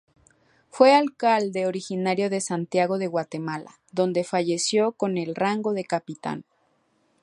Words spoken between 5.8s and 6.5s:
capitán.